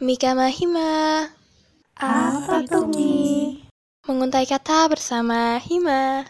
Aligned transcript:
Mika 0.00 0.32
Mahima. 0.32 1.28
Apa 2.00 2.64
tuh, 2.64 2.88
Mi? 2.88 3.60
Menguntai 4.08 4.48
kata 4.48 4.88
bersama 4.88 5.60
Hima. 5.60 6.24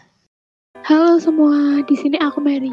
Halo 0.83 1.15
semua, 1.23 1.79
di 1.87 1.95
sini 1.95 2.19
aku 2.19 2.43
Mary. 2.43 2.67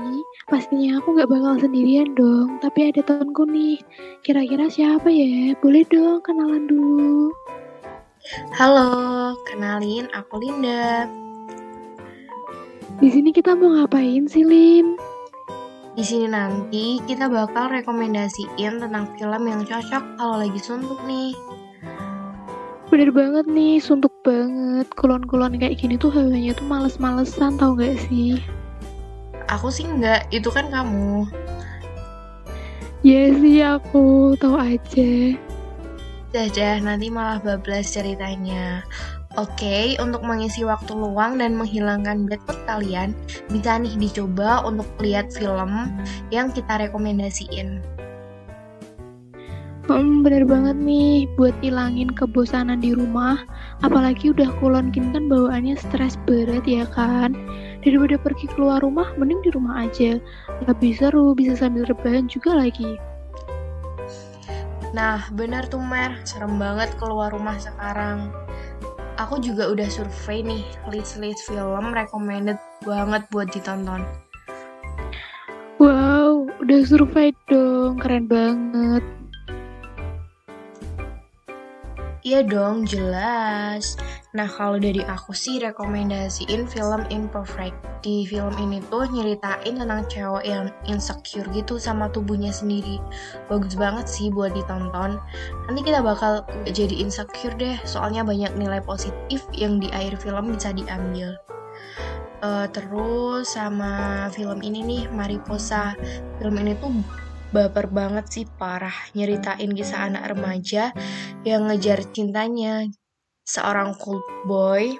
Pastinya 0.50 0.98
aku 0.98 1.14
nggak 1.14 1.30
bakal 1.30 1.54
sendirian 1.62 2.18
dong, 2.18 2.58
tapi 2.58 2.90
ada 2.90 2.98
temanku 3.06 3.46
nih. 3.46 3.78
Kira-kira 4.26 4.66
siapa 4.66 5.06
ya? 5.06 5.54
Boleh 5.62 5.86
dong 5.86 6.18
kenalan 6.26 6.66
dulu. 6.66 7.30
Halo, 8.58 9.38
kenalin 9.46 10.10
aku 10.18 10.42
Linda. 10.42 11.06
Di 12.98 13.06
sini 13.06 13.30
kita 13.30 13.54
mau 13.54 13.70
ngapain 13.70 14.26
sih, 14.26 14.42
Lin? 14.42 14.98
Di 15.98 16.06
sini 16.06 16.30
nanti 16.30 17.02
kita 17.10 17.26
bakal 17.26 17.74
rekomendasiin 17.74 18.78
tentang 18.78 19.10
film 19.18 19.42
yang 19.50 19.66
cocok 19.66 20.14
kalau 20.14 20.38
lagi 20.38 20.60
suntuk 20.62 21.02
nih. 21.02 21.34
Bener 22.86 23.10
banget 23.10 23.50
nih, 23.50 23.82
suntuk 23.82 24.14
banget. 24.22 24.86
Kulon-kulon 24.94 25.58
kayak 25.58 25.82
gini 25.82 25.98
tuh 25.98 26.14
hawanya 26.14 26.54
tuh 26.54 26.70
males-malesan, 26.70 27.58
tau 27.58 27.74
gak 27.74 27.98
sih? 28.06 28.38
Aku 29.50 29.74
sih 29.74 29.90
enggak, 29.90 30.30
itu 30.30 30.46
kan 30.54 30.70
kamu. 30.70 31.26
Ya 33.02 33.34
sih, 33.34 33.58
aku 33.58 34.38
tahu 34.38 34.54
aja. 34.54 35.34
Dah, 36.30 36.78
nanti 36.78 37.10
malah 37.10 37.42
bablas 37.42 37.90
ceritanya. 37.90 38.86
Oke, 39.38 39.94
untuk 40.02 40.26
mengisi 40.26 40.66
waktu 40.66 40.98
luang 40.98 41.38
dan 41.38 41.54
menghilangkan 41.54 42.26
bad 42.26 42.42
mood 42.42 42.58
kalian, 42.66 43.14
bisa 43.46 43.78
nih 43.78 43.94
dicoba 43.94 44.66
untuk 44.66 44.90
lihat 44.98 45.30
film 45.30 46.02
yang 46.34 46.50
kita 46.50 46.82
rekomendasiin. 46.82 47.78
Hmm, 49.86 50.26
bener 50.26 50.42
banget 50.42 50.74
nih, 50.82 51.30
buat 51.38 51.54
ilangin 51.62 52.10
kebosanan 52.10 52.82
di 52.82 52.98
rumah. 52.98 53.46
Apalagi 53.86 54.34
udah 54.34 54.50
kulon 54.58 54.90
kan 54.90 55.30
bawaannya 55.30 55.78
stres 55.78 56.18
berat 56.26 56.66
ya 56.66 56.82
kan. 56.90 57.38
Daripada 57.86 58.18
pergi 58.18 58.50
keluar 58.50 58.82
rumah, 58.82 59.14
mending 59.22 59.38
di 59.46 59.50
rumah 59.54 59.86
aja. 59.86 60.18
Lebih 60.66 60.98
seru, 60.98 61.30
bisa 61.38 61.54
sambil 61.54 61.86
rebahan 61.86 62.26
juga 62.26 62.58
lagi. 62.58 62.98
Nah, 64.92 65.30
bener 65.30 65.70
tuh 65.70 65.80
Mer, 65.80 66.20
serem 66.26 66.58
banget 66.58 66.90
keluar 66.98 67.30
rumah 67.30 67.54
sekarang. 67.56 68.34
Aku 69.18 69.42
juga 69.42 69.66
udah 69.66 69.90
survei 69.90 70.46
nih, 70.46 70.62
list-list 70.94 71.42
film 71.50 71.90
recommended 71.90 72.54
banget 72.86 73.26
buat 73.34 73.50
ditonton. 73.50 74.06
Wow, 75.82 76.46
udah 76.62 76.80
survei 76.86 77.34
dong, 77.50 77.98
keren 77.98 78.30
banget. 78.30 79.02
Iya 82.22 82.46
dong, 82.46 82.86
jelas. 82.86 83.98
Nah, 84.38 84.46
kalau 84.46 84.78
dari 84.78 85.02
aku 85.02 85.34
sih 85.34 85.58
rekomendasiin 85.58 86.70
film 86.70 87.02
Imperfect. 87.10 87.74
Di 88.06 88.22
film 88.22 88.54
ini 88.62 88.78
tuh 88.86 89.10
nyeritain 89.10 89.74
tentang 89.74 90.06
cewek 90.06 90.46
yang 90.46 90.70
insecure 90.86 91.50
gitu 91.50 91.74
sama 91.82 92.06
tubuhnya 92.06 92.54
sendiri. 92.54 93.02
Bagus 93.50 93.74
banget 93.74 94.06
sih 94.06 94.30
buat 94.30 94.54
ditonton. 94.54 95.18
Nanti 95.66 95.80
kita 95.82 96.06
bakal 96.06 96.46
jadi 96.70 97.02
insecure 97.02 97.58
deh, 97.58 97.74
soalnya 97.82 98.22
banyak 98.22 98.54
nilai 98.54 98.78
positif 98.78 99.42
yang 99.50 99.82
di 99.82 99.90
akhir 99.90 100.22
film 100.22 100.54
bisa 100.54 100.70
diambil. 100.70 101.34
Uh, 102.38 102.70
terus 102.70 103.50
sama 103.58 104.30
film 104.30 104.62
ini 104.62 104.86
nih, 104.86 105.02
Mariposa. 105.10 105.98
Film 106.38 106.54
ini 106.62 106.78
tuh 106.78 106.94
baper 107.50 107.90
banget 107.90 108.30
sih 108.30 108.44
parah 108.46 108.94
nyeritain 109.18 109.74
kisah 109.74 110.06
anak 110.06 110.30
remaja 110.30 110.94
yang 111.42 111.66
ngejar 111.66 112.04
cintanya 112.12 112.86
seorang 113.48 113.96
cool 113.96 114.20
boy 114.44 114.92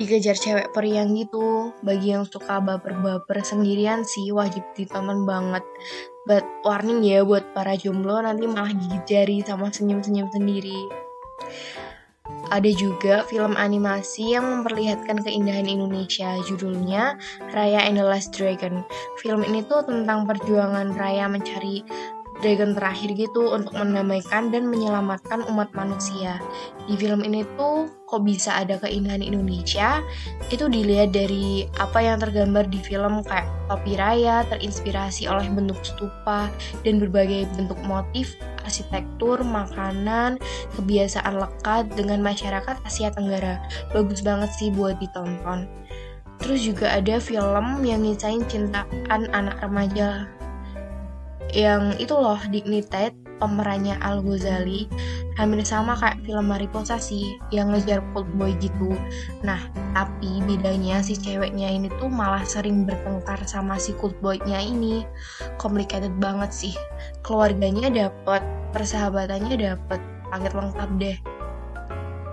dikejar 0.00 0.32
cewek 0.32 0.72
periang 0.72 1.12
gitu. 1.12 1.76
Bagi 1.84 2.16
yang 2.16 2.24
suka 2.24 2.58
baper-baper 2.58 3.44
sendirian 3.44 4.02
sih 4.02 4.32
wajib 4.32 4.64
ditonton 4.72 5.28
banget. 5.28 5.62
But 6.24 6.42
warning 6.64 7.04
ya 7.04 7.20
buat 7.20 7.52
para 7.52 7.76
jomblo 7.76 8.16
nanti 8.24 8.48
malah 8.48 8.72
gigit 8.72 9.04
jari 9.04 9.36
sama 9.44 9.68
senyum-senyum 9.68 10.32
sendiri. 10.32 10.88
Ada 12.50 12.70
juga 12.74 13.22
film 13.30 13.54
animasi 13.54 14.34
yang 14.34 14.42
memperlihatkan 14.42 15.22
keindahan 15.22 15.70
Indonesia, 15.70 16.34
judulnya 16.42 17.14
Raya 17.54 17.86
and 17.86 18.00
the 18.00 18.02
Last 18.02 18.34
Dragon. 18.34 18.82
Film 19.22 19.46
ini 19.46 19.62
tuh 19.62 19.86
tentang 19.86 20.26
perjuangan 20.26 20.90
Raya 20.98 21.30
mencari 21.30 21.86
dragon 22.40 22.72
terakhir 22.74 23.14
gitu 23.14 23.52
untuk 23.52 23.76
mendamaikan 23.76 24.48
dan 24.52 24.66
menyelamatkan 24.68 25.44
umat 25.48 25.70
manusia. 25.76 26.40
Di 26.88 26.96
film 26.96 27.22
ini 27.22 27.44
tuh 27.54 27.88
kok 28.08 28.26
bisa 28.26 28.58
ada 28.60 28.80
keindahan 28.80 29.22
Indonesia? 29.22 30.02
Itu 30.50 30.66
dilihat 30.66 31.14
dari 31.14 31.68
apa 31.78 32.02
yang 32.02 32.18
tergambar 32.18 32.66
di 32.66 32.80
film 32.82 33.22
kayak 33.24 33.46
topi 33.70 33.94
raya 33.94 34.42
terinspirasi 34.50 35.30
oleh 35.30 35.46
bentuk 35.52 35.78
stupa 35.84 36.50
dan 36.82 36.98
berbagai 36.98 37.46
bentuk 37.54 37.78
motif 37.86 38.34
arsitektur, 38.64 39.40
makanan, 39.42 40.36
kebiasaan 40.76 41.40
lekat 41.40 41.88
dengan 41.96 42.20
masyarakat 42.20 42.76
Asia 42.84 43.08
Tenggara. 43.10 43.58
Bagus 43.90 44.20
banget 44.20 44.52
sih 44.56 44.68
buat 44.70 45.00
ditonton. 45.00 45.66
Terus 46.40 46.64
juga 46.64 46.88
ada 46.96 47.20
film 47.20 47.84
yang 47.84 48.00
ngisain 48.04 48.40
cintaan 48.48 49.28
anak 49.32 49.60
remaja 49.60 50.39
yang 51.54 51.96
itu 51.98 52.14
loh 52.14 52.38
Dignited 52.48 53.14
pemerannya 53.40 53.96
Al 54.04 54.20
Ghazali. 54.20 54.86
Hampir 55.40 55.64
sama 55.64 55.96
kayak 55.96 56.20
film 56.28 56.52
Mariposa 56.52 57.00
sih 57.00 57.40
yang 57.48 57.72
ngejar 57.72 58.04
cold 58.12 58.28
boy 58.36 58.52
gitu. 58.60 58.92
Nah 59.40 59.58
tapi 59.96 60.44
bedanya 60.44 61.00
si 61.00 61.16
ceweknya 61.16 61.72
ini 61.72 61.88
tuh 61.96 62.12
malah 62.12 62.44
sering 62.44 62.84
bertengkar 62.84 63.40
sama 63.48 63.80
si 63.80 63.96
cold 63.96 64.14
boynya 64.20 64.60
ini. 64.60 65.08
Complicated 65.56 66.12
banget 66.20 66.52
sih. 66.52 66.74
Keluarganya 67.24 67.88
dapet 67.88 68.44
persahabatannya 68.76 69.56
dapet 69.56 70.00
paket 70.28 70.52
lengkap 70.52 70.90
deh. 71.00 71.16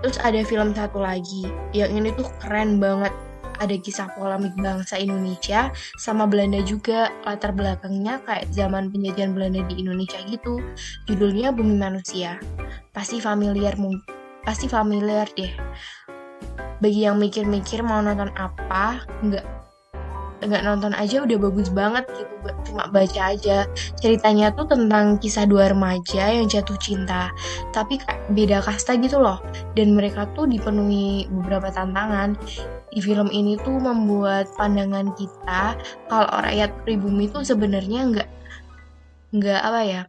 Terus 0.04 0.18
ada 0.22 0.40
film 0.46 0.76
satu 0.76 1.02
lagi 1.02 1.50
yang 1.74 1.90
ini 1.90 2.14
tuh 2.14 2.28
keren 2.38 2.78
banget 2.78 3.10
ada 3.58 3.74
kisah 3.78 4.10
polemik 4.14 4.54
bangsa 4.58 4.98
Indonesia 4.98 5.70
sama 5.98 6.26
Belanda 6.26 6.62
juga. 6.62 7.10
Latar 7.26 7.54
belakangnya 7.54 8.22
kayak 8.24 8.50
zaman 8.54 8.90
penjajahan 8.90 9.34
Belanda 9.34 9.62
di 9.66 9.82
Indonesia 9.82 10.18
gitu. 10.26 10.62
Judulnya 11.10 11.50
Bumi 11.54 11.76
Manusia. 11.78 12.38
Pasti 12.94 13.18
familiar 13.22 13.74
pasti 14.46 14.64
familiar 14.64 15.28
deh. 15.36 15.52
Bagi 16.78 17.04
yang 17.04 17.18
mikir-mikir 17.18 17.82
mau 17.84 18.00
nonton 18.00 18.30
apa 18.38 19.02
nggak 19.20 19.58
nggak 20.38 20.62
nonton 20.62 20.94
aja 20.94 21.26
udah 21.26 21.38
bagus 21.38 21.68
banget 21.74 22.06
gitu. 22.14 22.34
Cuma 22.70 22.86
baca 22.86 23.34
aja. 23.34 23.66
Ceritanya 23.98 24.54
tuh 24.54 24.70
tentang 24.70 25.18
kisah 25.18 25.44
dua 25.50 25.74
remaja 25.74 26.30
yang 26.30 26.46
jatuh 26.46 26.78
cinta. 26.78 27.34
Tapi 27.74 27.98
beda 28.30 28.62
kasta 28.62 28.94
gitu 28.96 29.18
loh. 29.18 29.42
Dan 29.74 29.98
mereka 29.98 30.30
tuh 30.38 30.46
dipenuhi 30.46 31.26
beberapa 31.28 31.74
tantangan 31.74 32.38
di 32.92 33.00
film 33.04 33.28
ini 33.28 33.60
tuh 33.60 33.76
membuat 33.76 34.48
pandangan 34.56 35.12
kita 35.16 35.76
kalau 36.08 36.28
rakyat 36.40 36.72
pribumi 36.84 37.28
tuh 37.28 37.44
sebenarnya 37.44 38.00
nggak 38.08 38.28
nggak 39.28 39.60
apa 39.60 39.80
ya 39.84 40.02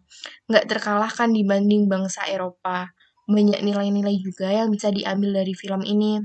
nggak 0.48 0.66
terkalahkan 0.68 1.30
dibanding 1.32 1.92
bangsa 1.92 2.26
Eropa. 2.28 2.92
Banyak 3.30 3.62
nilai-nilai 3.62 4.18
juga 4.18 4.50
yang 4.50 4.74
bisa 4.74 4.90
diambil 4.90 5.44
dari 5.44 5.54
film 5.54 5.86
ini. 5.86 6.18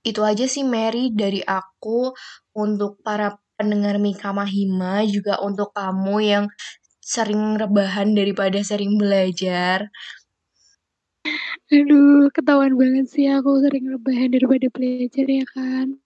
Itu 0.00 0.24
aja 0.24 0.48
sih 0.48 0.64
Mary 0.64 1.12
dari 1.12 1.44
aku. 1.44 2.14
Untuk 2.56 3.04
para 3.04 3.36
pendengar 3.60 4.00
Mika 4.00 4.32
Mahima 4.32 5.04
juga 5.04 5.44
untuk 5.44 5.76
kamu 5.76 6.16
yang 6.24 6.44
sering 7.04 7.60
rebahan 7.60 8.16
daripada 8.16 8.58
sering 8.64 8.96
belajar 8.96 9.92
Aduh, 11.74 12.30
ketahuan 12.30 12.78
banget 12.78 13.06
sih 13.10 13.26
aku 13.26 13.58
sering 13.58 13.90
rebahan 13.90 14.30
daripada 14.30 14.66
belajar 14.70 15.26
ya 15.26 15.44
kan. 15.50 15.98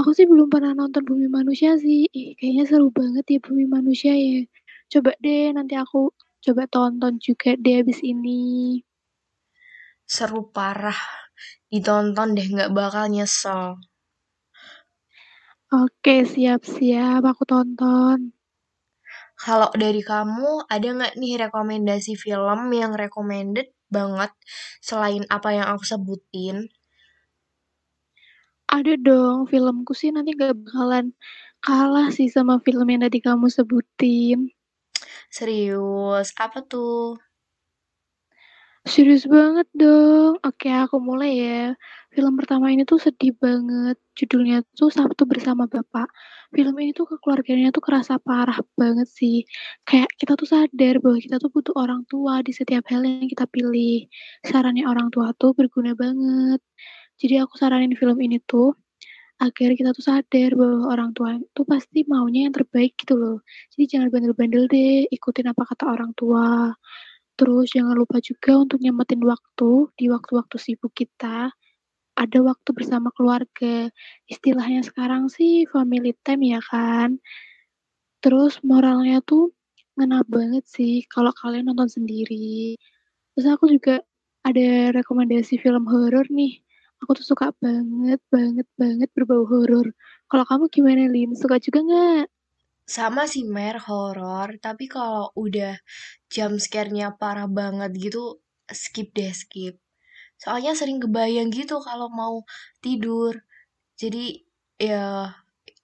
Aku 0.00 0.10
sih 0.16 0.24
belum 0.24 0.48
pernah 0.48 0.72
nonton 0.72 1.04
Bumi 1.04 1.28
Manusia 1.28 1.76
sih. 1.76 2.08
Ih, 2.08 2.32
kayaknya 2.40 2.64
seru 2.70 2.88
banget 2.88 3.24
ya 3.28 3.38
Bumi 3.44 3.64
Manusia 3.68 4.16
ya. 4.16 4.48
Coba 4.92 5.12
deh 5.20 5.52
nanti 5.52 5.74
aku 5.76 6.08
coba 6.44 6.64
tonton 6.72 7.20
juga 7.20 7.52
deh 7.60 7.84
abis 7.84 8.00
ini. 8.00 8.80
Seru 10.08 10.48
parah. 10.54 10.96
Ditonton 11.68 12.38
deh, 12.38 12.46
nggak 12.48 12.72
bakal 12.72 13.10
nyesel. 13.10 13.76
Oke, 15.74 16.22
siap-siap 16.22 17.20
aku 17.26 17.42
tonton. 17.44 18.30
Kalau 19.34 19.68
dari 19.74 20.00
kamu, 20.00 20.70
ada 20.70 20.88
nggak 20.94 21.14
nih 21.18 21.34
rekomendasi 21.44 22.14
film 22.14 22.70
yang 22.70 22.94
recommended 22.94 23.73
banget 23.92 24.32
selain 24.84 25.24
apa 25.28 25.48
yang 25.56 25.66
aku 25.72 25.84
sebutin? 25.84 26.68
Ada 28.68 28.98
dong, 28.98 29.46
filmku 29.46 29.92
sih 29.94 30.10
nanti 30.10 30.34
gak 30.34 30.56
bakalan 30.58 31.14
kalah 31.64 32.08
sih 32.12 32.28
sama 32.28 32.60
film 32.60 32.84
yang 32.90 33.02
tadi 33.06 33.18
kamu 33.24 33.48
sebutin. 33.48 34.52
Serius, 35.32 36.34
apa 36.36 36.60
tuh? 36.64 37.16
Serius 38.84 39.24
banget 39.24 39.64
dong. 39.72 40.36
Oke, 40.44 40.68
aku 40.68 41.00
mulai 41.00 41.32
ya. 41.40 41.60
Film 42.12 42.36
pertama 42.36 42.68
ini 42.68 42.84
tuh 42.84 43.00
sedih 43.00 43.32
banget. 43.40 43.96
Judulnya 44.12 44.60
tuh 44.76 44.92
Sabtu 44.92 45.24
Bersama 45.24 45.64
Bapak. 45.64 46.12
Film 46.52 46.76
ini 46.76 46.92
tuh 46.92 47.08
kekeluargaannya 47.08 47.72
tuh 47.72 47.80
kerasa 47.80 48.20
parah 48.20 48.60
banget 48.76 49.08
sih. 49.08 49.48
Kayak 49.88 50.12
kita 50.20 50.36
tuh 50.36 50.48
sadar 50.52 51.00
bahwa 51.00 51.16
kita 51.16 51.40
tuh 51.40 51.48
butuh 51.48 51.74
orang 51.80 52.04
tua 52.12 52.44
di 52.44 52.52
setiap 52.52 52.84
hal 52.92 53.08
yang 53.08 53.24
kita 53.24 53.48
pilih. 53.48 54.04
Sarannya 54.44 54.84
orang 54.84 55.08
tua 55.08 55.32
tuh 55.32 55.56
berguna 55.56 55.96
banget. 55.96 56.60
Jadi 57.16 57.40
aku 57.40 57.56
saranin 57.56 57.96
film 57.96 58.20
ini 58.20 58.36
tuh 58.44 58.76
agar 59.40 59.70
kita 59.80 59.90
tuh 59.96 60.04
sadar 60.04 60.50
bahwa 60.60 60.92
orang 60.92 61.10
tua 61.16 61.40
itu 61.40 61.62
pasti 61.64 62.04
maunya 62.04 62.46
yang 62.46 62.54
terbaik 62.54 62.92
gitu 63.00 63.16
loh. 63.16 63.36
Jadi 63.72 63.84
jangan 63.96 64.08
bandel-bandel 64.12 64.68
deh, 64.68 65.08
ikutin 65.08 65.50
apa 65.50 65.62
kata 65.72 65.84
orang 65.88 66.12
tua. 66.14 66.76
Terus 67.34 67.66
jangan 67.74 67.98
lupa 67.98 68.22
juga 68.22 68.62
untuk 68.62 68.78
nyempetin 68.78 69.22
waktu 69.26 69.90
di 69.98 70.06
waktu-waktu 70.06 70.56
sibuk 70.58 70.94
kita, 70.94 71.50
ada 72.14 72.38
waktu 72.46 72.70
bersama 72.70 73.10
keluarga. 73.14 73.90
Istilahnya 74.30 74.86
sekarang 74.86 75.26
sih 75.30 75.66
family 75.66 76.14
time 76.22 76.54
ya 76.54 76.60
kan. 76.62 77.18
Terus 78.22 78.62
moralnya 78.62 79.18
tuh 79.22 79.52
ngena 79.98 80.22
banget 80.26 80.64
sih 80.66 81.02
kalau 81.10 81.30
kalian 81.34 81.70
nonton 81.70 81.90
sendiri. 81.90 82.78
Terus 83.34 83.46
aku 83.50 83.66
juga 83.70 84.02
ada 84.46 84.94
rekomendasi 84.94 85.58
film 85.58 85.84
horor 85.90 86.26
nih. 86.30 86.62
Aku 87.02 87.18
tuh 87.18 87.26
suka 87.26 87.50
banget, 87.58 88.20
banget, 88.30 88.66
banget 88.78 89.10
berbau 89.16 89.44
horor. 89.46 89.90
Kalau 90.30 90.44
kamu 90.46 90.64
gimana, 90.72 91.02
Lin? 91.10 91.34
Suka 91.36 91.58
juga 91.60 91.82
nggak? 91.84 92.33
Sama 92.88 93.24
sih 93.24 93.44
Mer, 93.48 93.80
horor. 93.88 94.60
Tapi 94.60 94.84
kalau 94.92 95.32
udah 95.40 95.72
jump 96.32 96.56
scare-nya 96.60 97.16
parah 97.20 97.48
banget 97.48 97.92
gitu, 97.96 98.40
skip 98.72 99.12
deh, 99.16 99.32
skip. 99.32 99.76
Soalnya 100.42 100.72
sering 100.76 101.00
kebayang 101.04 101.50
gitu 101.54 101.80
kalau 101.84 102.08
mau 102.12 102.44
tidur. 102.84 103.34
Jadi 104.00 104.44
ya 104.80 105.32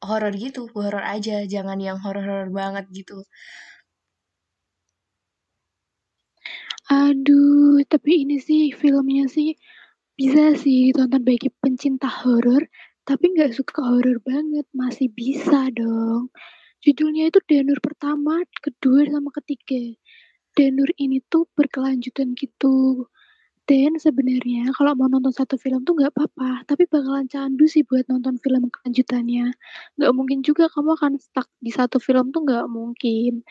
horor 0.05 0.33
gitu, 0.37 0.69
horor 0.77 1.05
aja, 1.05 1.45
jangan 1.49 1.79
yang 1.83 1.99
horor-horor 2.05 2.51
banget 2.55 2.87
gitu. 2.93 3.25
Aduh, 6.89 7.85
tapi 7.93 8.25
ini 8.25 8.41
sih 8.41 8.73
filmnya 8.73 9.25
sih 9.29 9.53
bisa 10.19 10.43
sih 10.63 10.93
ditonton 10.93 11.23
bagi 11.29 11.49
pencinta 11.63 12.09
horor, 12.23 12.63
tapi 13.09 13.25
nggak 13.35 13.53
suka 13.59 13.81
horor 13.91 14.19
banget, 14.25 14.67
masih 14.77 15.09
bisa 15.21 15.69
dong. 15.77 16.31
Judulnya 16.81 17.29
itu 17.29 17.45
Danur 17.45 17.77
pertama, 17.85 18.41
kedua, 18.65 19.05
sama 19.13 19.29
ketiga. 19.37 19.93
Danur 20.57 20.89
ini 20.97 21.21
tuh 21.29 21.45
berkelanjutan 21.53 22.33
gitu. 22.33 23.05
Dan 23.69 24.01
sebenarnya 24.01 24.73
kalau 24.75 24.97
mau 24.99 25.07
nonton 25.07 25.31
satu 25.31 25.61
film 25.61 25.85
tuh 25.87 25.95
nggak 25.95 26.11
apa-apa, 26.17 26.65
tapi 26.67 26.89
bakalan 26.91 27.29
candu 27.31 27.69
sih 27.69 27.85
buat 27.85 28.09
nonton 28.09 28.41
film 28.41 28.67
kelanjutannya. 28.73 29.53
Nggak 30.01 30.13
mungkin 30.17 30.39
juga 30.43 30.67
kamu 30.73 30.97
akan 30.99 31.13
stuck 31.21 31.47
di 31.61 31.71
satu 31.71 32.01
film 32.03 32.33
tuh 32.35 32.43
nggak 32.49 32.67
mungkin. 32.73 33.45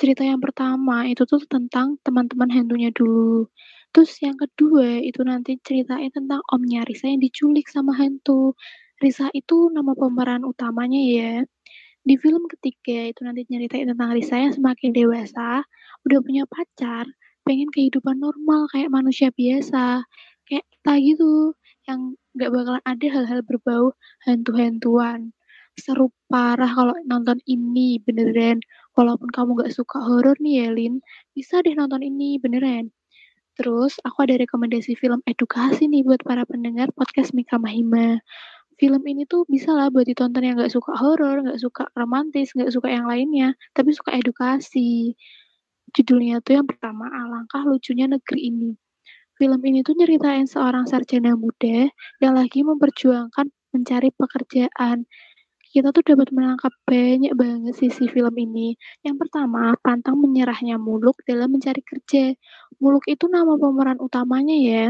Cerita 0.00 0.24
yang 0.24 0.40
pertama 0.40 1.04
itu 1.06 1.22
tuh 1.28 1.44
tentang 1.46 2.00
teman-teman 2.02 2.48
hantunya 2.50 2.90
dulu. 2.96 3.46
Terus 3.92 4.16
yang 4.24 4.40
kedua 4.40 5.04
itu 5.04 5.20
nanti 5.22 5.60
ceritain 5.62 6.10
tentang 6.10 6.40
omnya 6.50 6.82
Risa 6.88 7.12
yang 7.12 7.20
diculik 7.22 7.68
sama 7.68 7.92
hantu. 7.94 8.56
Risa 9.02 9.28
itu 9.36 9.68
nama 9.70 9.92
pemeran 9.94 10.42
utamanya 10.48 10.98
ya. 10.98 11.32
Di 12.00 12.16
film 12.16 12.48
ketiga 12.48 13.12
itu 13.12 13.20
nanti 13.22 13.44
nyeritain 13.48 13.84
tentang 13.84 14.16
Risa 14.16 14.40
yang 14.40 14.56
semakin 14.56 14.90
dewasa, 14.96 15.64
udah 16.08 16.18
punya 16.24 16.48
pacar, 16.48 17.04
pengen 17.44 17.68
kehidupan 17.68 18.16
normal 18.16 18.68
kayak 18.72 18.88
manusia 18.88 19.28
biasa, 19.36 20.08
kayak 20.48 20.64
kita 20.72 20.92
gitu, 20.96 21.52
yang 21.84 22.16
nggak 22.36 22.50
bakalan 22.56 22.84
ada 22.88 23.06
hal-hal 23.12 23.40
berbau 23.44 23.92
hantu-hantuan. 24.24 25.36
Seru 25.76 26.08
parah 26.28 26.72
kalau 26.72 26.96
nonton 27.04 27.38
ini 27.44 28.00
beneran. 28.00 28.60
Walaupun 28.96 29.28
kamu 29.30 29.60
nggak 29.60 29.72
suka 29.72 30.00
horor 30.02 30.36
nih 30.40 30.66
ya, 30.66 30.68
Lin, 30.72 31.04
bisa 31.36 31.60
deh 31.60 31.72
nonton 31.76 32.00
ini 32.00 32.40
beneran. 32.40 32.90
Terus 33.60 34.00
aku 34.08 34.24
ada 34.24 34.40
rekomendasi 34.40 34.96
film 34.96 35.20
edukasi 35.28 35.84
nih 35.84 36.00
buat 36.00 36.24
para 36.24 36.48
pendengar 36.48 36.88
podcast 36.96 37.36
Mika 37.36 37.60
Mahima 37.60 38.24
film 38.80 39.02
ini 39.04 39.28
tuh 39.28 39.44
bisa 39.44 39.76
lah 39.76 39.92
buat 39.92 40.08
ditonton 40.08 40.40
yang 40.40 40.56
nggak 40.56 40.72
suka 40.72 40.96
horor, 40.96 41.44
nggak 41.44 41.60
suka 41.60 41.84
romantis, 41.92 42.56
nggak 42.56 42.72
suka 42.72 42.88
yang 42.88 43.04
lainnya, 43.04 43.52
tapi 43.76 43.92
suka 43.92 44.16
edukasi. 44.16 45.12
Judulnya 45.92 46.40
tuh 46.40 46.56
yang 46.62 46.66
pertama, 46.70 47.12
Alangkah 47.12 47.60
Lucunya 47.68 48.08
Negeri 48.08 48.48
Ini. 48.48 48.72
Film 49.36 49.60
ini 49.68 49.84
tuh 49.84 49.96
nyeritain 50.00 50.48
seorang 50.48 50.88
sarjana 50.88 51.36
muda 51.36 51.92
yang 52.24 52.34
lagi 52.36 52.64
memperjuangkan 52.64 53.52
mencari 53.76 54.08
pekerjaan. 54.16 55.04
Kita 55.70 55.94
tuh 55.94 56.02
dapat 56.02 56.34
menangkap 56.34 56.72
banyak 56.88 57.36
banget 57.36 57.74
sisi 57.76 58.08
film 58.08 58.34
ini. 58.40 58.74
Yang 59.04 59.28
pertama, 59.28 59.76
pantang 59.84 60.18
menyerahnya 60.18 60.80
Muluk 60.80 61.20
dalam 61.28 61.52
mencari 61.52 61.84
kerja. 61.84 62.34
Muluk 62.80 63.06
itu 63.06 63.28
nama 63.28 63.54
pemeran 63.60 64.00
utamanya 64.02 64.56
ya. 64.56 64.84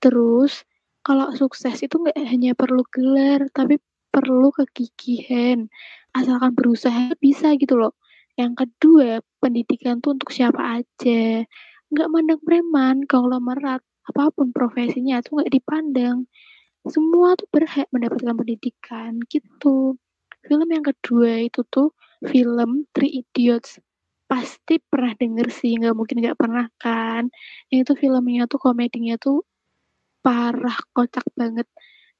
Terus, 0.00 0.64
kalau 1.00 1.32
sukses 1.32 1.80
itu 1.80 1.96
nggak 1.96 2.18
hanya 2.28 2.52
perlu 2.52 2.84
gelar, 2.92 3.48
tapi 3.56 3.80
perlu 4.12 4.52
kegigihan. 4.52 5.70
Asalkan 6.12 6.52
berusaha 6.52 7.14
bisa 7.22 7.54
gitu 7.56 7.78
loh. 7.78 7.96
Yang 8.36 8.66
kedua, 8.66 9.24
pendidikan 9.40 10.02
tuh 10.04 10.18
untuk 10.18 10.34
siapa 10.34 10.82
aja. 10.82 11.44
Nggak 11.90 12.08
mandang 12.10 12.40
preman, 12.42 12.96
konglomerat, 13.06 13.82
apa 13.82 14.22
pun 14.34 14.50
profesinya 14.50 15.22
tuh 15.22 15.40
nggak 15.40 15.52
dipandang. 15.54 16.26
Semua 16.88 17.36
tuh 17.36 17.48
berhak 17.52 17.88
mendapatkan 17.92 18.34
pendidikan 18.36 19.20
gitu. 19.28 19.96
Film 20.40 20.68
yang 20.72 20.84
kedua 20.84 21.44
itu 21.44 21.60
tuh 21.68 21.92
film 22.24 22.88
Three 22.96 23.24
Idiots. 23.24 23.80
Pasti 24.30 24.78
pernah 24.78 25.12
denger 25.18 25.50
sih, 25.50 25.76
nggak 25.76 25.94
mungkin 25.96 26.22
nggak 26.22 26.38
pernah 26.38 26.70
kan. 26.80 27.28
Yang 27.68 27.80
itu 27.84 27.92
filmnya 28.06 28.46
tuh 28.46 28.62
komedinya 28.62 29.18
tuh 29.20 29.44
parah, 30.20 30.78
kocak 30.92 31.24
banget. 31.36 31.66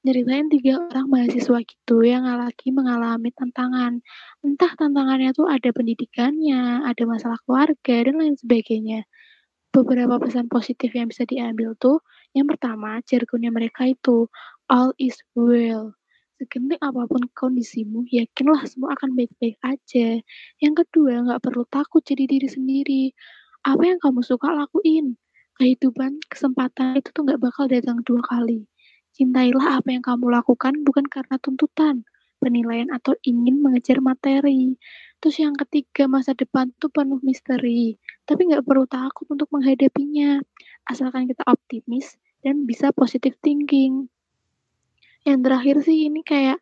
Nyeritain 0.01 0.49
tiga 0.49 0.81
orang 0.81 1.13
mahasiswa 1.13 1.61
gitu 1.61 2.01
yang 2.01 2.25
lagi 2.25 2.73
mengalami 2.73 3.29
tantangan. 3.37 4.01
Entah 4.41 4.73
tantangannya 4.73 5.37
tuh 5.37 5.45
ada 5.45 5.69
pendidikannya, 5.77 6.89
ada 6.89 7.03
masalah 7.05 7.37
keluarga, 7.45 7.97
dan 8.09 8.17
lain 8.17 8.37
sebagainya. 8.41 9.05
Beberapa 9.71 10.17
pesan 10.17 10.49
positif 10.49 10.97
yang 10.97 11.13
bisa 11.13 11.29
diambil 11.29 11.77
tuh, 11.77 12.01
yang 12.33 12.49
pertama, 12.49 13.05
jargonnya 13.05 13.53
mereka 13.53 13.87
itu, 13.93 14.27
all 14.73 14.97
is 14.97 15.21
well. 15.37 15.93
Segenting 16.41 16.81
apa 16.81 17.05
pun 17.05 17.29
kondisimu, 17.37 18.09
yakinlah 18.09 18.65
semua 18.65 18.97
akan 18.97 19.13
baik-baik 19.13 19.61
aja. 19.61 20.25
Yang 20.65 20.75
kedua, 20.89 21.29
nggak 21.29 21.45
perlu 21.45 21.69
takut 21.69 22.01
jadi 22.01 22.25
diri 22.25 22.49
sendiri. 22.49 23.05
Apa 23.69 23.85
yang 23.85 24.01
kamu 24.01 24.25
suka 24.25 24.49
lakuin 24.49 25.21
kehidupan, 25.61 26.25
kesempatan 26.33 26.97
itu 26.97 27.13
tuh 27.13 27.29
nggak 27.29 27.37
bakal 27.37 27.69
datang 27.69 28.01
dua 28.09 28.25
kali. 28.25 28.65
Cintailah 29.13 29.85
apa 29.85 29.93
yang 29.93 30.01
kamu 30.01 30.33
lakukan 30.33 30.81
bukan 30.81 31.05
karena 31.05 31.37
tuntutan, 31.37 32.09
penilaian 32.41 32.89
atau 32.89 33.13
ingin 33.21 33.61
mengejar 33.61 34.01
materi. 34.01 34.81
Terus 35.21 35.37
yang 35.37 35.53
ketiga, 35.53 36.09
masa 36.09 36.33
depan 36.33 36.73
tuh 36.81 36.89
penuh 36.89 37.21
misteri, 37.21 38.01
tapi 38.25 38.49
nggak 38.49 38.65
perlu 38.65 38.89
takut 38.89 39.29
untuk 39.29 39.53
menghadapinya, 39.53 40.41
asalkan 40.89 41.29
kita 41.29 41.45
optimis 41.45 42.17
dan 42.41 42.65
bisa 42.65 42.89
positive 42.97 43.37
thinking. 43.45 44.09
Yang 45.29 45.39
terakhir 45.45 45.77
sih 45.85 46.09
ini 46.09 46.25
kayak 46.25 46.57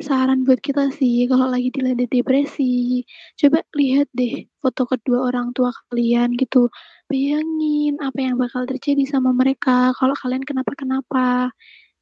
saran 0.00 0.48
buat 0.48 0.60
kita 0.64 0.88
sih 0.96 1.28
kalau 1.28 1.50
lagi 1.52 1.68
dilanda 1.68 2.08
depresi, 2.08 3.04
coba 3.36 3.60
lihat 3.76 4.08
deh 4.16 4.48
foto 4.62 4.88
kedua 4.88 5.28
orang 5.28 5.52
tua 5.52 5.74
kalian 5.88 6.32
gitu. 6.40 6.72
Bayangin 7.10 8.00
apa 8.00 8.18
yang 8.24 8.40
bakal 8.40 8.64
terjadi 8.64 9.04
sama 9.04 9.36
mereka 9.36 9.92
kalau 9.98 10.16
kalian 10.16 10.44
kenapa-kenapa 10.46 11.52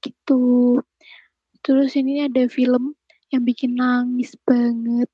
gitu. 0.04 0.78
Terus 1.60 1.92
ini 1.98 2.24
ada 2.30 2.46
film 2.46 2.94
yang 3.34 3.42
bikin 3.42 3.74
nangis 3.74 4.38
banget. 4.46 5.10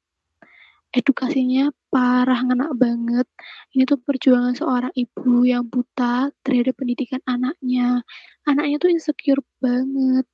Edukasinya 0.95 1.69
parah 1.93 2.41
ngena 2.41 2.73
banget. 2.73 3.29
Ini 3.77 3.85
tuh 3.85 4.01
perjuangan 4.01 4.57
seorang 4.57 4.93
ibu 4.97 5.45
yang 5.45 5.69
buta 5.69 6.33
terhadap 6.41 6.77
pendidikan 6.81 7.21
anaknya. 7.29 8.01
Anaknya 8.49 8.77
tuh 8.81 8.91
insecure 8.95 9.45
banget. 9.61 10.25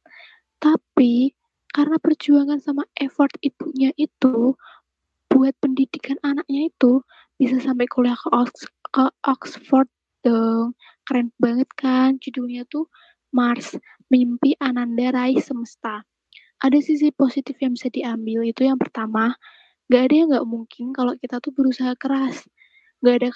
Tapi 0.62 1.34
karena 1.72 1.96
perjuangan 1.98 2.60
sama 2.60 2.84
effort 3.00 3.32
ibunya 3.40 3.90
itu, 3.96 4.54
buat 5.32 5.56
pendidikan 5.64 6.20
anaknya 6.20 6.68
itu, 6.68 7.00
bisa 7.40 7.56
sampai 7.64 7.88
kuliah 7.88 8.14
ke, 8.14 8.28
Ox 8.30 8.68
ke 8.92 9.04
Oxford 9.24 9.88
dong. 10.22 10.76
Keren 11.08 11.32
banget 11.40 11.66
kan, 11.74 12.20
judulnya 12.20 12.68
tuh 12.68 12.86
Mars, 13.32 13.74
Mimpi 14.12 14.54
Ananda 14.60 15.10
Raih 15.10 15.40
Semesta. 15.40 16.04
Ada 16.62 16.78
sisi 16.78 17.10
positif 17.10 17.58
yang 17.58 17.74
bisa 17.74 17.90
diambil, 17.90 18.46
itu 18.46 18.68
yang 18.68 18.78
pertama, 18.78 19.34
gak 19.90 20.02
ada 20.06 20.14
yang 20.14 20.28
gak 20.30 20.46
mungkin 20.46 20.94
kalau 20.94 21.16
kita 21.18 21.42
tuh 21.42 21.50
berusaha 21.50 21.96
keras. 21.98 22.44
nggak 23.02 23.16
ada 23.18 23.28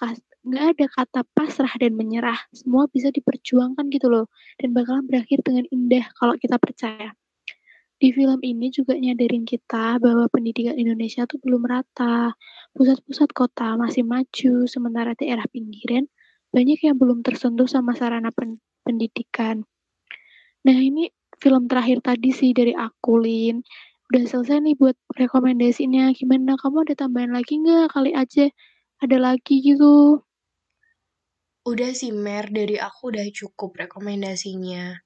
nggak 0.46 0.64
ada 0.78 0.86
kata 0.94 1.20
pasrah 1.34 1.74
dan 1.82 1.98
menyerah. 1.98 2.38
Semua 2.54 2.86
bisa 2.86 3.10
diperjuangkan 3.10 3.90
gitu 3.90 4.06
loh, 4.06 4.30
dan 4.62 4.70
bakalan 4.70 5.02
berakhir 5.10 5.42
dengan 5.42 5.66
indah 5.74 6.06
kalau 6.14 6.38
kita 6.38 6.54
percaya. 6.62 7.18
Di 7.96 8.12
film 8.12 8.44
ini 8.44 8.68
juga 8.68 8.92
nyadarin 8.92 9.48
kita 9.48 9.96
bahwa 9.96 10.28
pendidikan 10.28 10.76
Indonesia 10.76 11.24
tuh 11.24 11.40
belum 11.40 11.64
rata. 11.64 12.36
Pusat-pusat 12.76 13.32
kota 13.32 13.72
masih 13.80 14.04
maju, 14.04 14.68
sementara 14.68 15.16
daerah 15.16 15.48
pinggiran 15.48 16.04
banyak 16.52 16.76
yang 16.84 17.00
belum 17.00 17.24
tersentuh 17.24 17.64
sama 17.64 17.96
sarana 17.96 18.28
pen 18.36 18.60
pendidikan. 18.84 19.64
Nah 20.68 20.76
ini 20.76 21.08
film 21.40 21.72
terakhir 21.72 22.04
tadi 22.04 22.36
sih 22.36 22.52
dari 22.52 22.76
aku, 22.76 23.16
Lin. 23.16 23.64
Udah 24.12 24.22
selesai 24.28 24.60
nih 24.60 24.76
buat 24.76 24.96
rekomendasinya. 25.16 26.12
Gimana? 26.12 26.60
Kamu 26.60 26.84
ada 26.84 26.94
tambahan 26.94 27.32
lagi 27.32 27.64
nggak? 27.64 27.96
Kali 27.96 28.12
aja 28.12 28.52
ada 29.00 29.16
lagi 29.16 29.64
gitu. 29.64 30.20
Udah 31.64 31.90
sih, 31.96 32.12
Mer. 32.12 32.52
Dari 32.52 32.76
aku 32.76 33.08
udah 33.08 33.26
cukup 33.32 33.88
rekomendasinya. 33.88 35.05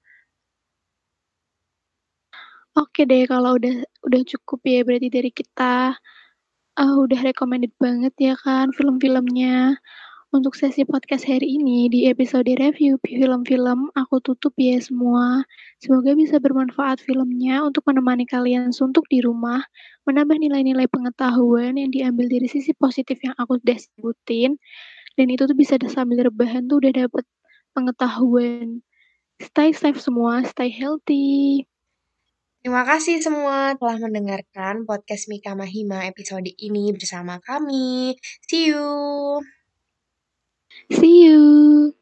Oke 2.78 3.02
deh, 3.02 3.26
kalau 3.26 3.58
udah 3.58 3.82
udah 4.06 4.22
cukup 4.22 4.62
ya 4.62 4.86
berarti 4.86 5.08
dari 5.10 5.30
kita. 5.34 5.98
Uh, 6.78 6.96
udah 7.02 7.20
recommended 7.26 7.74
banget 7.82 8.14
ya 8.18 8.34
kan 8.38 8.70
film-filmnya. 8.70 9.74
Untuk 10.30 10.54
sesi 10.54 10.86
podcast 10.86 11.26
hari 11.26 11.58
ini 11.58 11.90
di 11.90 12.06
episode 12.06 12.46
review 12.46 13.02
film-film 13.02 13.90
aku 13.98 14.22
tutup 14.22 14.54
ya 14.54 14.78
semua. 14.78 15.42
Semoga 15.82 16.14
bisa 16.14 16.38
bermanfaat 16.38 17.02
filmnya 17.02 17.66
untuk 17.66 17.82
menemani 17.90 18.22
kalian 18.30 18.70
suntuk 18.70 19.10
di 19.10 19.18
rumah, 19.18 19.66
menambah 20.06 20.38
nilai-nilai 20.38 20.86
pengetahuan 20.86 21.74
yang 21.74 21.90
diambil 21.90 22.30
dari 22.30 22.46
sisi 22.46 22.70
positif 22.78 23.18
yang 23.26 23.34
aku 23.42 23.58
udah 23.58 23.78
sebutin, 23.82 24.54
dan 25.18 25.26
itu 25.34 25.50
tuh 25.50 25.58
bisa 25.58 25.74
sambil 25.90 26.22
rebahan 26.30 26.70
tuh 26.70 26.78
udah 26.78 27.06
dapet 27.06 27.26
pengetahuan. 27.74 28.86
Stay 29.42 29.74
safe 29.74 29.98
semua, 29.98 30.46
stay 30.46 30.70
healthy. 30.70 31.69
Terima 32.60 32.84
kasih 32.84 33.24
semua 33.24 33.72
telah 33.80 33.96
mendengarkan 33.96 34.84
podcast 34.84 35.32
Mika 35.32 35.56
Mahima 35.56 36.04
episode 36.04 36.44
ini 36.60 36.92
bersama 36.92 37.40
kami. 37.40 38.12
See 38.48 38.68
you. 38.68 38.84
See 40.92 41.24
you. 41.24 41.96